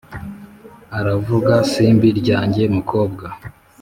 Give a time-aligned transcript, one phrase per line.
[0.99, 3.25] uravuga «simbi ryange mukobwa